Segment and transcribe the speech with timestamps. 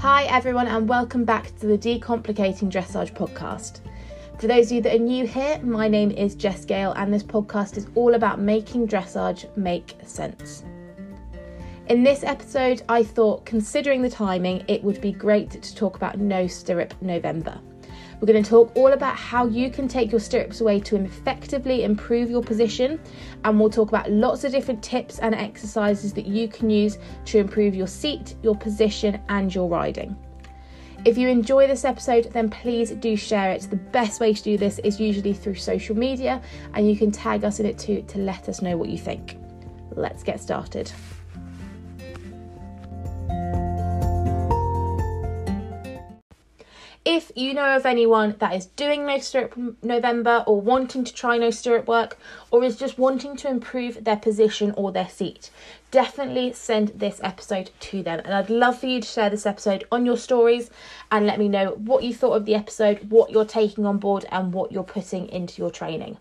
[0.00, 3.80] Hi, everyone, and welcome back to the Decomplicating Dressage podcast.
[4.38, 7.22] For those of you that are new here, my name is Jess Gale, and this
[7.22, 10.64] podcast is all about making dressage make sense.
[11.88, 16.18] In this episode, I thought, considering the timing, it would be great to talk about
[16.18, 17.58] No Stirrup November.
[18.20, 21.84] We're going to talk all about how you can take your stirrups away to effectively
[21.84, 22.98] improve your position,
[23.44, 27.38] and we'll talk about lots of different tips and exercises that you can use to
[27.38, 30.16] improve your seat, your position, and your riding.
[31.04, 33.68] If you enjoy this episode, then please do share it.
[33.68, 36.40] The best way to do this is usually through social media,
[36.72, 39.38] and you can tag us in it too to let us know what you think.
[39.94, 40.90] Let's get started.
[47.08, 51.38] If you know of anyone that is doing no stirrup November or wanting to try
[51.38, 52.18] no stirrup work
[52.50, 55.50] or is just wanting to improve their position or their seat,
[55.92, 58.22] definitely send this episode to them.
[58.24, 60.68] And I'd love for you to share this episode on your stories
[61.12, 64.26] and let me know what you thought of the episode, what you're taking on board,
[64.32, 66.16] and what you're putting into your training.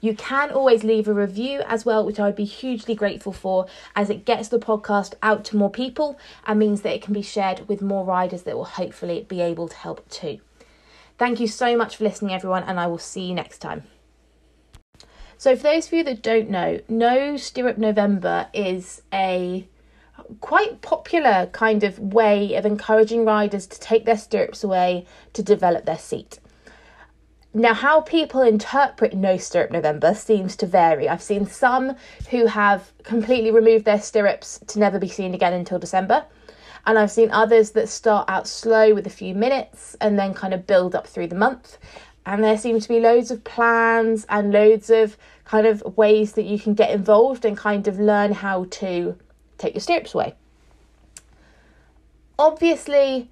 [0.00, 3.66] You can always leave a review as well, which I would be hugely grateful for,
[3.96, 7.22] as it gets the podcast out to more people and means that it can be
[7.22, 10.38] shared with more riders that will hopefully be able to help too.
[11.18, 13.82] Thank you so much for listening, everyone, and I will see you next time.
[15.36, 19.68] So, for those of you that don't know, No Stirrup November is a
[20.40, 25.84] quite popular kind of way of encouraging riders to take their stirrups away to develop
[25.84, 26.38] their seat.
[27.54, 31.08] Now, how people interpret No Stirrup November seems to vary.
[31.08, 31.96] I've seen some
[32.30, 36.24] who have completely removed their stirrups to never be seen again until December.
[36.86, 40.52] And I've seen others that start out slow with a few minutes and then kind
[40.52, 41.78] of build up through the month.
[42.26, 45.16] And there seem to be loads of plans and loads of
[45.46, 49.16] kind of ways that you can get involved and kind of learn how to
[49.56, 50.34] take your stirrups away.
[52.38, 53.30] Obviously,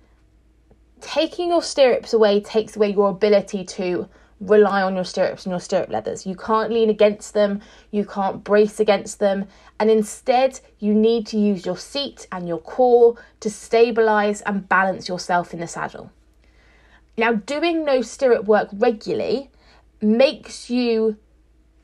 [1.01, 4.09] taking your stirrups away takes away your ability to
[4.41, 6.27] rely on your stirrups and your stirrup leathers.
[6.27, 9.47] You can't lean against them, you can't brace against them,
[9.81, 15.09] and instead, you need to use your seat and your core to stabilize and balance
[15.09, 16.11] yourself in the saddle.
[17.17, 19.51] Now, doing no stirrup work regularly
[20.03, 21.17] makes you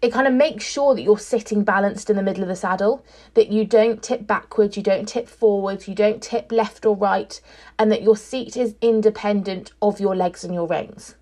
[0.02, 3.04] it kind of makes sure that you're sitting balanced in the middle of the saddle,
[3.34, 7.40] that you don't tip backwards, you don't tip forwards, you don't tip left or right,
[7.78, 11.14] and that your seat is independent of your legs and your reins.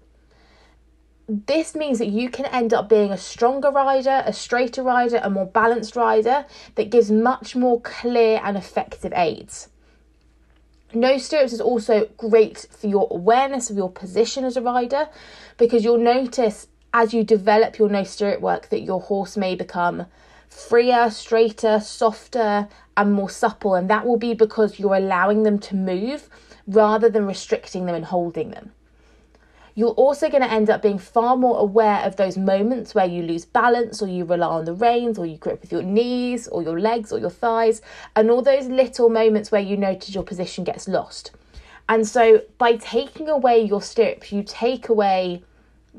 [1.29, 5.29] This means that you can end up being a stronger rider, a straighter rider, a
[5.29, 9.69] more balanced rider that gives much more clear and effective aids.
[10.95, 15.09] No stirrups is also great for your awareness of your position as a rider
[15.57, 20.07] because you'll notice as you develop your no stirrup work that your horse may become
[20.49, 25.77] freer, straighter, softer, and more supple, and that will be because you're allowing them to
[25.77, 26.29] move
[26.67, 28.73] rather than restricting them and holding them.
[29.77, 33.23] You're also going to end up being far more aware of those moments where you
[33.23, 36.63] lose balance or you rely on the reins or you grip with your knees or
[36.63, 37.81] your legs or your thighs,
[38.17, 41.31] and all those little moments where you notice your position gets lost.
[41.89, 45.43] And so, by taking away your stirrups, you take away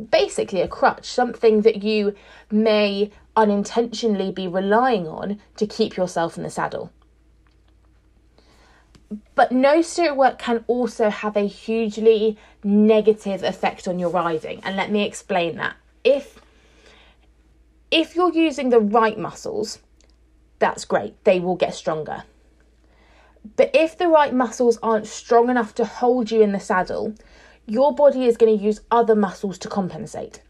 [0.09, 2.15] basically a crutch, something that you
[2.49, 6.91] may unintentionally be relying on to keep yourself in the saddle.
[9.35, 14.75] But no stirrup work can also have a hugely negative effect on your riding, and
[14.75, 15.75] let me explain that.
[16.03, 16.39] If
[17.89, 19.79] if you're using the right muscles,
[20.59, 22.23] that's great, they will get stronger.
[23.57, 27.13] But if the right muscles aren't strong enough to hold you in the saddle,
[27.71, 30.41] your body is going to use other muscles to compensate.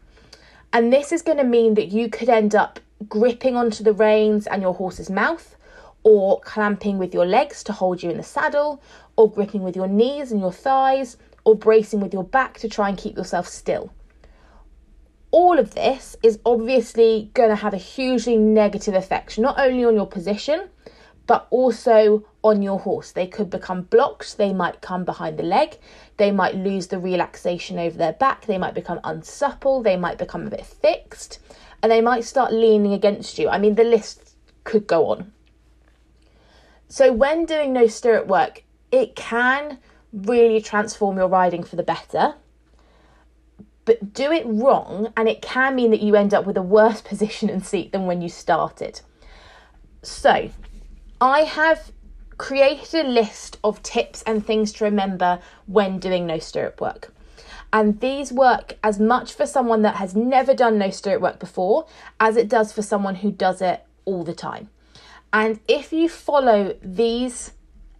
[0.72, 4.48] And this is going to mean that you could end up gripping onto the reins
[4.48, 5.54] and your horse's mouth,
[6.02, 8.82] or clamping with your legs to hold you in the saddle,
[9.14, 12.88] or gripping with your knees and your thighs, or bracing with your back to try
[12.88, 13.92] and keep yourself still
[15.32, 19.94] all of this is obviously going to have a hugely negative effect, not only on
[19.94, 20.68] your position,
[21.26, 23.12] but also on your horse.
[23.12, 25.78] They could become blocked, they might come behind the leg,
[26.16, 30.46] they might lose the relaxation over their back, they might become unsupple, they might become
[30.46, 31.38] a bit fixed,
[31.82, 33.48] and they might start leaning against you.
[33.48, 34.34] I mean, the list
[34.64, 35.32] could go on.
[36.88, 39.78] So, when doing no stirrup work, it can
[40.12, 42.34] really transform your riding for the better
[43.84, 47.00] but do it wrong and it can mean that you end up with a worse
[47.02, 49.00] position and seat than when you started.
[50.02, 50.50] So,
[51.22, 51.92] I have
[52.36, 57.14] created a list of tips and things to remember when doing no stirrup work.
[57.72, 61.86] And these work as much for someone that has never done no stirrup work before
[62.18, 64.68] as it does for someone who does it all the time.
[65.32, 67.52] And if you follow these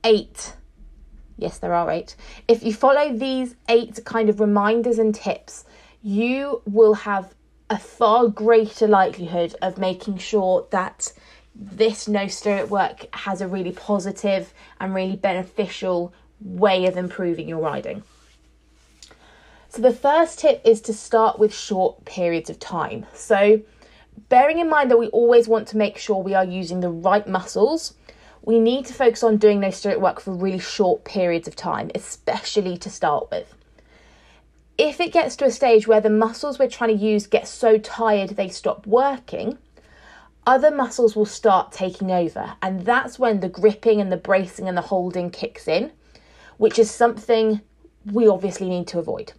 [0.03, 0.55] eight,
[1.39, 2.17] yes, there are eight,
[2.49, 5.65] if you follow these eight kind of reminders and tips,
[6.03, 7.37] you will have
[7.71, 11.13] a far greater likelihood of making sure that
[11.55, 17.61] this no stirrup work has a really positive and really beneficial way of improving your
[17.61, 18.03] riding.
[19.69, 23.07] So, the first tip is to start with short periods of time.
[23.15, 23.63] So,
[24.29, 27.27] bearing in mind that we always want to make sure we are using the right
[27.27, 27.95] muscles,
[28.43, 31.91] we need to focus on doing no stirrup work for really short periods of time,
[31.95, 33.55] especially to start with
[34.79, 37.79] if it gets to a stage where the muscles we're trying to use get so
[37.79, 39.59] tired they stop working,
[40.47, 42.55] other muscles will start taking over.
[42.63, 45.93] And that's when the gripping and the bracing and the holding kicks in,
[46.57, 47.61] which is something
[48.05, 49.33] we obviously need to avoid.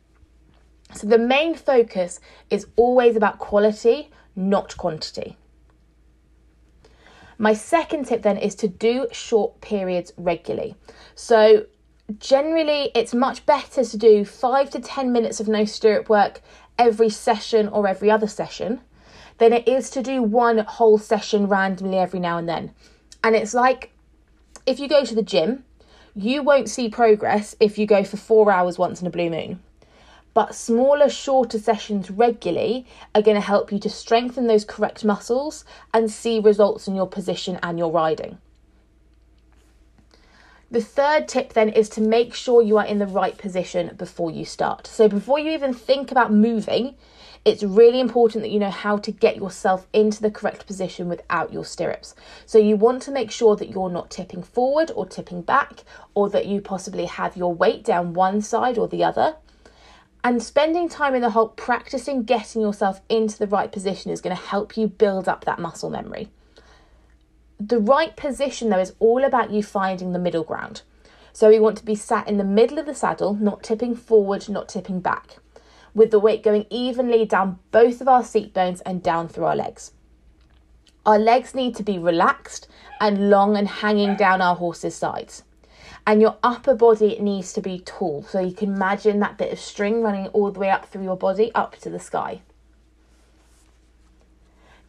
[0.94, 2.20] So the main focus
[2.50, 5.38] is always about quality, not quantity.
[7.38, 10.76] My second tip then is to do short periods regularly.
[11.16, 11.66] So
[12.20, 16.42] generally it's much better to do five to 10 minutes of no stirrup work
[16.78, 18.82] every session or every other session
[19.38, 22.74] than it is to do one whole session randomly every now and then.
[23.24, 23.92] And it's like
[24.66, 25.64] if you go to the gym,
[26.16, 29.62] you won't see progress if you go for four hours once in a blue moon.
[30.34, 35.64] But smaller, shorter sessions regularly are going to help you to strengthen those correct muscles
[35.94, 38.40] and see results in your position and your riding.
[40.72, 44.32] The third tip then is to make sure you are in the right position before
[44.32, 44.88] you start.
[44.88, 46.96] So before you even think about moving,
[47.45, 51.51] it's really important that you know how to get yourself into the correct position without
[51.51, 52.16] your stirrups.
[52.45, 56.30] So you want to make sure that you're not tipping forward or tipping back, or
[56.30, 59.36] that you possibly have your weight down one side or the other.
[60.24, 64.36] And spending time in the halt practicing getting yourself into the right position is going
[64.36, 66.30] to help you build up that muscle memory.
[67.60, 70.84] The right position, though, is all about you finding the middle ground.
[71.34, 74.48] So we want to be sat in the middle of the saddle, not tipping forward,
[74.48, 75.39] not tipping back,
[75.94, 79.56] with the weight going evenly down both of our seat bones and down through our
[79.56, 79.92] legs.
[81.06, 82.68] Our legs need to be relaxed
[83.00, 85.44] and long and hanging down our horse's sides.
[86.06, 88.24] And your upper body needs to be tall.
[88.24, 91.18] So you can imagine that bit of string running all the way up through your
[91.18, 92.42] body up to the sky.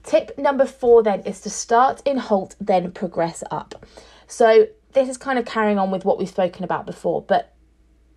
[0.02, 3.86] Tip number four then is to start in halt, then progress up.
[4.26, 7.53] So this is kind of carrying on with what we've spoken about before, but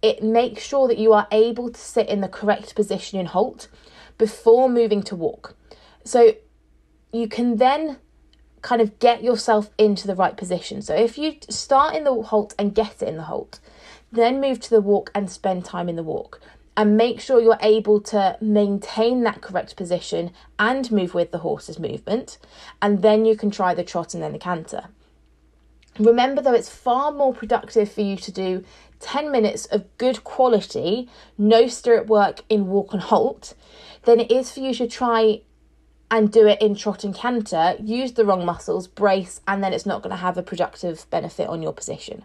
[0.08, 3.68] it makes sure that you are able to sit in the correct position in halt
[4.18, 5.56] before moving to walk.
[6.06, 6.34] So
[7.12, 7.98] you can then
[8.62, 10.82] kind of get yourself into the right position.
[10.82, 13.60] So if you start in the halt and get it in the halt,
[14.12, 16.40] then move to the walk and spend time in the walk
[16.78, 21.80] and make sure you're able to maintain that correct position and move with the horse's
[21.80, 22.38] movement.
[22.82, 24.86] And then you can try the trot and then the canter.
[26.00, 28.64] Remember, though, it's far more productive for you to do
[29.00, 33.54] 10 minutes of good quality, no stirrup work in walk and halt,
[34.04, 35.42] than it is for you to try
[36.10, 39.86] and do it in trot and canter, use the wrong muscles, brace, and then it's
[39.86, 42.24] not going to have a productive benefit on your position.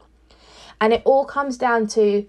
[0.81, 2.27] And it all comes down to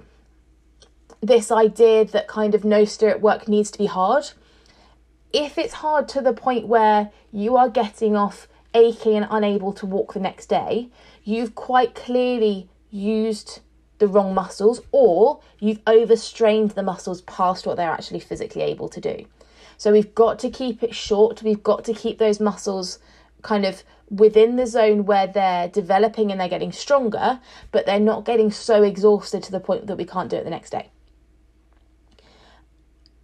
[1.22, 4.32] this idea that kind of no stirrup work needs to be hard.
[5.34, 9.86] if it's hard to the point where you are getting off aching and unable to
[9.86, 10.90] walk the next day,
[11.24, 13.60] you've quite clearly used
[14.00, 19.00] the wrong muscles or you've overstrained the muscles past what they're actually physically able to
[19.00, 19.26] do.
[19.78, 23.00] So we've got to keep it short, we've got to keep those muscles
[23.42, 27.40] kind of within the zone where they're developing and they're getting stronger,
[27.72, 30.50] but they're not getting so exhausted to the point that we can't do it the
[30.50, 30.90] next day.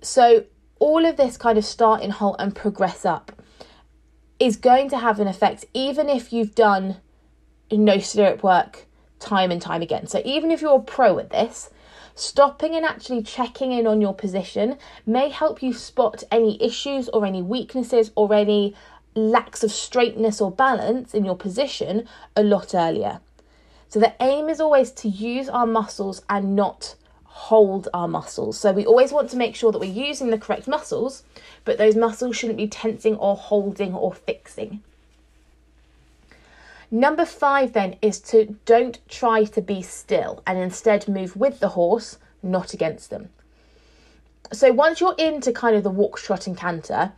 [0.02, 0.46] So,
[0.80, 3.42] all of this kind of start in halt and progress up
[4.40, 6.98] is going to have an effect, even if you've done
[7.72, 8.86] no stirrup work
[9.20, 10.08] time and time again.
[10.08, 11.70] So, even if you're pro at this,
[12.16, 17.26] stopping and actually checking in on your position may help you spot any issues or
[17.26, 18.76] any weaknesses or any
[19.16, 23.20] lacks of straightness or balance in your position a lot earlier.
[23.88, 26.96] So, the aim is always to use our muscles and not
[27.40, 28.60] hold our muscles.
[28.60, 31.24] So we always want to make sure that we're using the correct muscles,
[31.64, 34.84] but those muscles shouldn't be tensing or holding or fixing.
[36.92, 41.70] Number five then is to don't try to be still and instead move with the
[41.70, 43.30] horse, not against them.
[44.52, 47.12] So once you're into kind of the walk, trot, and canter,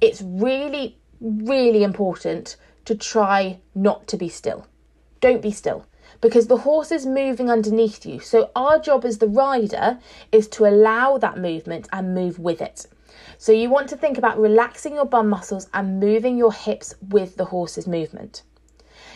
[0.00, 4.66] it's really, really important to try not to be still.
[5.20, 5.84] Don't be still
[6.20, 8.20] because the horse is moving underneath you.
[8.20, 9.98] So, our job as the rider
[10.32, 12.86] is to allow that movement and move with it.
[13.36, 17.36] So, you want to think about relaxing your bum muscles and moving your hips with
[17.36, 18.42] the horse's movement.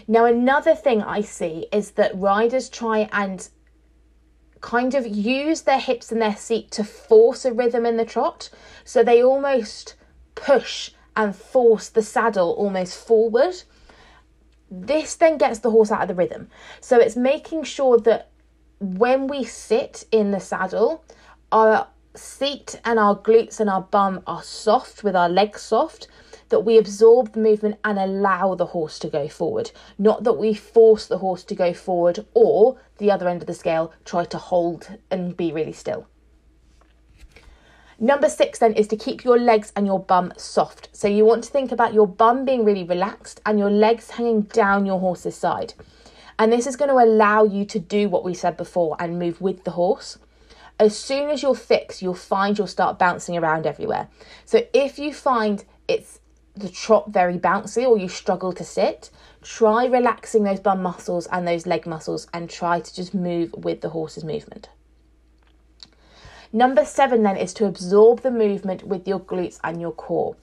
[0.06, 3.48] Now, another thing I see is that riders try and
[4.60, 8.50] kind of use their hips and their seat to force a rhythm in the trot.
[8.84, 9.94] So, they almost
[10.34, 13.62] push and force the saddle almost forward
[14.72, 16.48] this then gets the horse out of the rhythm.
[16.80, 18.30] So it's making sure that
[18.80, 21.04] when we sit in the saddle,
[21.52, 26.08] our seat and our glutes and our bum are soft with our legs soft,
[26.52, 30.52] that we absorb the movement and allow the horse to go forward, not that we
[30.54, 34.38] force the horse to go forward or the other end of the scale, try to
[34.38, 36.06] hold and be really still.
[37.98, 40.88] Number six then is to keep your legs and your bum soft.
[40.92, 44.42] So you want to think about your bum being really relaxed and your legs hanging
[44.42, 45.72] down your horse's side.
[46.38, 49.40] And this is going to allow you to do what we said before and move
[49.40, 50.18] with the horse.
[50.78, 54.08] As soon as you're fixed, you'll find you'll start bouncing around everywhere.
[54.44, 56.20] So if you find it's
[56.54, 59.10] the trot very bouncy or you struggle to sit,
[59.42, 63.80] try relaxing those bum muscles and those leg muscles and try to just move with
[63.80, 64.68] the horse's movement.
[66.52, 70.36] Number seven then is to absorb the movement with your glutes and your core.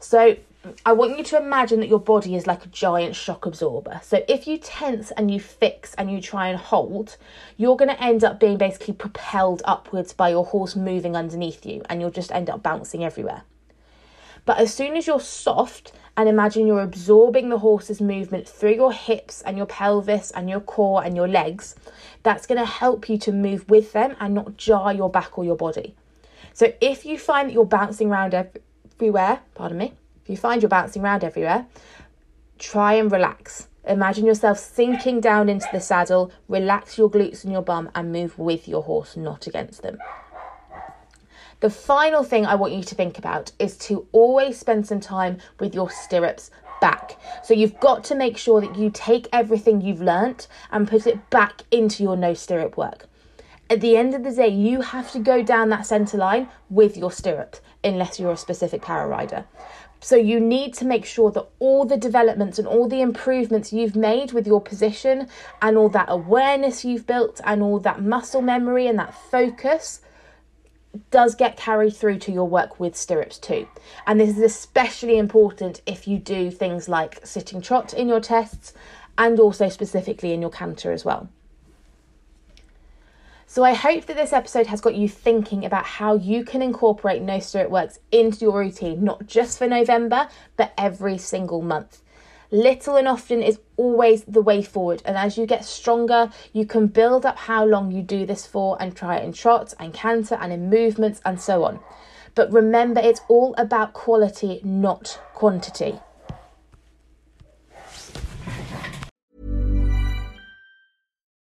[0.00, 0.36] So
[0.84, 4.00] I want you to imagine that your body is like a giant shock absorber.
[4.02, 7.16] So if you tense and you fix and you try and hold,
[7.56, 11.82] you're going to end up being basically propelled upwards by your horse moving underneath you
[11.88, 13.42] and you'll just end up bouncing everywhere.
[14.44, 18.92] But as soon as you're soft and imagine you're absorbing the horse's movement through your
[18.92, 21.76] hips and your pelvis and your core and your legs,
[22.22, 25.44] that's going to help you to move with them and not jar your back or
[25.44, 25.94] your body.
[26.52, 30.68] So if you find that you're bouncing around everywhere, pardon me, if you find you're
[30.68, 31.66] bouncing around everywhere,
[32.58, 33.68] try and relax.
[33.84, 38.38] Imagine yourself sinking down into the saddle, relax your glutes and your bum, and move
[38.38, 39.98] with your horse, not against them.
[41.62, 45.38] The final thing I want you to think about is to always spend some time
[45.60, 46.50] with your stirrups
[46.80, 47.20] back.
[47.44, 51.30] So you've got to make sure that you take everything you've learnt and put it
[51.30, 53.06] back into your no stirrup work.
[53.70, 56.96] At the end of the day, you have to go down that centre line with
[56.96, 59.44] your stirrups, unless you're a specific para rider.
[60.00, 63.94] So you need to make sure that all the developments and all the improvements you've
[63.94, 65.28] made with your position
[65.62, 70.00] and all that awareness you've built and all that muscle memory and that focus
[71.10, 73.66] does get carried through to your work with stirrups too.
[74.06, 78.72] And this is especially important if you do things like sitting trot in your tests
[79.16, 81.28] and also specifically in your canter as well.
[83.46, 87.20] So I hope that this episode has got you thinking about how you can incorporate
[87.20, 92.00] No Stirrup Works into your routine, not just for November, but every single month.
[92.52, 95.02] Little and often is always the way forward.
[95.06, 98.76] And as you get stronger, you can build up how long you do this for
[98.78, 101.80] and try it in trot and canter and in movements and so on.
[102.34, 105.98] But remember, it's all about quality, not quantity.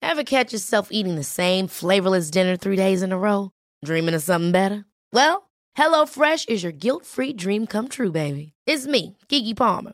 [0.01, 3.51] Ever catch yourself eating the same flavorless dinner three days in a row?
[3.83, 4.85] Dreaming of something better?
[5.11, 8.53] Well, HelloFresh is your guilt free dream come true, baby.
[8.65, 9.93] It's me, Keke Palmer.